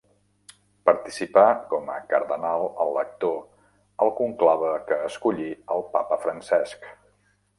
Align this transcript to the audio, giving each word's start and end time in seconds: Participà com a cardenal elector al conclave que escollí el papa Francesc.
Participà 0.89 1.43
com 1.73 1.91
a 1.95 1.97
cardenal 2.13 2.65
elector 2.85 3.37
al 4.05 4.13
conclave 4.21 4.73
que 4.89 4.99
escollí 5.11 5.47
el 5.75 5.85
papa 5.97 6.17
Francesc. 6.25 6.91